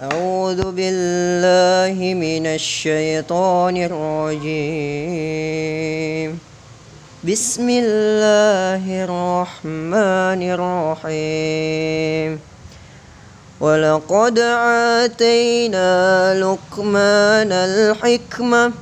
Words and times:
أعوذ 0.00 0.72
بالله 0.72 2.14
من 2.14 2.46
الشيطان 2.46 3.76
الرجيم. 3.76 4.80
بسم 7.24 7.68
الله 7.68 9.04
الرحمن 9.04 10.40
الرحيم. 10.56 12.40
ولقد 13.60 14.38
آتينا 15.04 16.34
لقمان 16.40 17.52
الحكمة. 17.52 18.72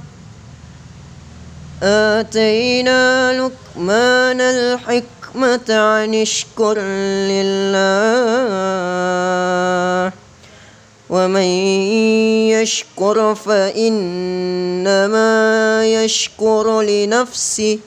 آتينا 1.82 3.32
لقمان 3.32 4.40
الحكمة 4.40 5.66
عن 5.68 6.14
اشكر 6.14 6.78
لله. 7.30 7.88
ومن 11.10 11.48
يشكر 12.52 13.34
فإنما 13.34 13.94
يشكر 15.86 16.82
لنفسه. 16.82 17.78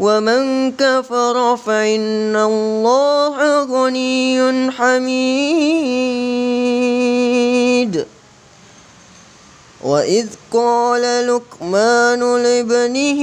ومن 0.00 0.72
كفر 0.72 1.56
فإن 1.56 2.36
الله 2.36 3.62
غني 3.64 4.70
حميد. 4.70 5.42
وإذ 9.82 10.26
قال 10.52 11.26
لقمان 11.26 12.42
لابنه 12.42 13.22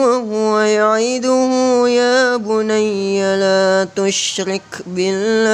وهو 0.00 0.58
يعده 0.60 1.50
يا 1.88 2.36
بني 2.36 3.36
لا 3.36 3.88
تشرك 3.96 4.62
بالله 4.86 5.48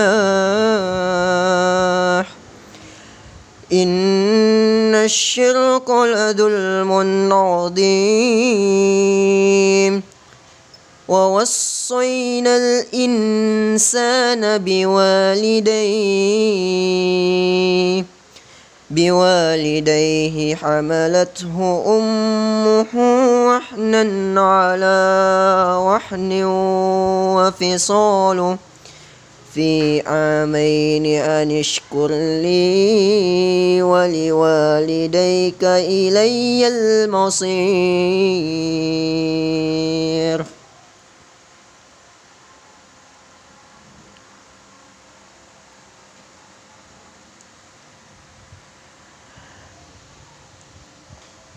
إن 3.73 4.95
الشرك 4.95 5.91
لظلم 5.91 6.93
عظيم 7.33 8.55
ووصينا 11.09 12.57
الإنسان 12.57 14.43
بوالديه 14.59 15.75
بوالديه 18.91 20.55
حملته 20.55 21.83
أمه 21.87 22.95
وحنا 23.47 24.41
على 24.41 25.07
وحن 25.81 26.43
وفصاله. 27.37 28.59
في 29.55 30.01
عامين 30.01 31.07
أن 31.07 31.59
اشكر 31.59 32.09
لي 32.43 33.83
ولوالديك 33.83 35.65
إلي 35.65 36.69
المصير. 36.69 37.45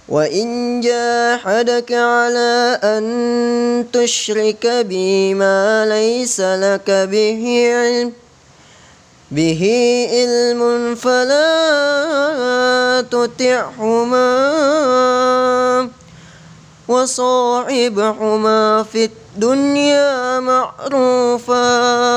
وإن 0.10 0.82
جاحدك 0.82 1.92
على 1.92 2.80
أن 2.84 3.86
تشرك 3.94 4.68
بي 4.68 5.34
ما 5.34 5.86
ليس 5.86 6.40
لك 6.40 6.90
به 7.12 7.72
علم 7.76 8.14
به 9.32 9.64
علم 10.12 10.96
فلا 10.96 11.52
تطعهما 13.12 14.30
وصاحبهما 16.88 18.84
في 18.84 19.06
الدنيا 19.06 20.40
معروفا 20.40 22.17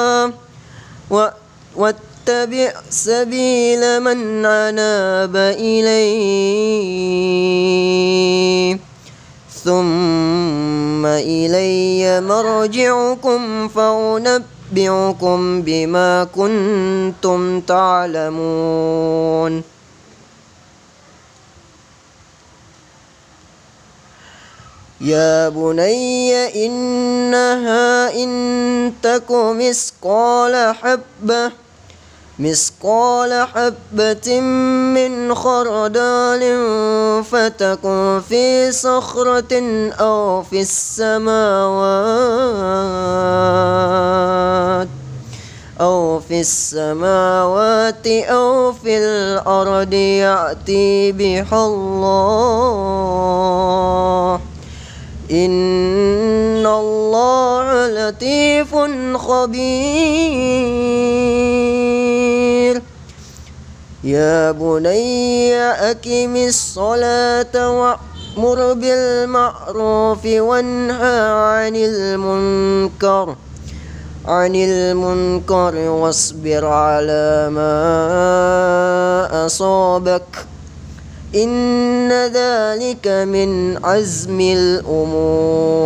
واتبع 2.30 2.72
سبيل 2.90 4.00
من 4.00 4.46
عناب 4.46 5.36
إلي 5.58 6.00
ثم 9.64 11.06
إلي 11.06 12.20
مرجعكم 12.20 13.68
فأنبئكم 13.68 15.62
بما 15.62 16.24
كنتم 16.24 17.60
تعلمون. 17.60 19.62
يا 25.00 25.48
بني 25.48 26.66
إنها 26.66 28.14
إن 28.14 28.92
تك 29.02 29.30
مثقال 29.30 30.74
حبة 30.74 31.52
مثقال 32.40 33.46
حبة 33.54 34.40
من 34.40 35.34
خردل 35.34 36.42
فتكن 37.24 38.20
في 38.28 38.72
صخرة 38.72 39.52
أو 40.00 40.42
في 40.42 40.60
السماوات 40.60 41.40
أو 45.80 46.20
في 46.20 46.40
السماوات 46.40 48.06
أو 48.06 48.72
في 48.72 48.98
الأرض 48.98 49.92
يأتي 49.92 51.12
بها 51.12 51.66
الله. 51.66 52.80
إن 55.30 56.66
الله 56.66 57.86
لطيف 57.86 58.74
خبير. 59.16 61.00
يا 64.04 64.50
بني 64.52 65.54
أقم 65.60 66.36
الصلاة 66.36 67.70
وأمر 67.70 68.72
بالمعروف 68.72 70.26
وانهى 70.26 71.20
عن 71.30 71.76
المنكر 71.76 73.36
عن 74.24 74.54
المنكر 74.54 75.74
واصبر 75.76 76.66
على 76.66 77.50
ما 77.52 77.76
أصابك 79.46 80.46
إن 81.34 82.12
ذلك 82.12 83.08
من 83.08 83.84
عزم 83.84 84.40
الأمور 84.40 85.76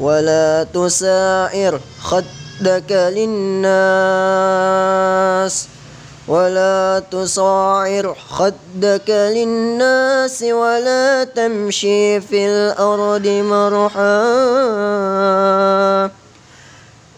ولا 0.00 0.66
تساعر 0.74 1.80
خدك 2.60 2.92
للناس 2.92 3.96
ولا 6.28 7.02
تصاعر 7.10 8.16
خدك 8.30 9.10
للناس 9.10 10.42
ولا 10.42 11.24
تمشي 11.24 12.20
في 12.20 12.46
الأرض 12.46 13.26
مرحا. 13.26 14.22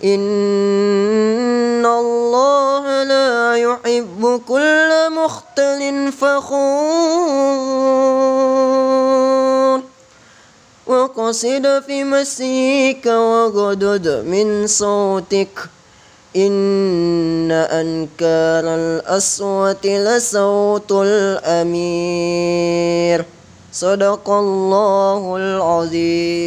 إن 0.05 1.87
الله 1.87 3.03
لا 3.03 3.57
يحب 3.57 4.41
كل 4.49 5.11
مختل 5.11 6.13
فخور. 6.13 6.55
وقصد 11.17 11.83
في 11.87 12.05
مسيك 12.05 13.07
وغدد 13.07 14.25
من 14.27 14.67
صوتك. 14.67 15.59
إن 16.37 17.51
أنكار 17.51 18.75
الأصوات 18.75 19.87
لصوت 19.87 20.93
الأمير. 20.93 22.45
صدق 23.73 24.31
الله 24.31 25.37
العظيم. 25.37 26.45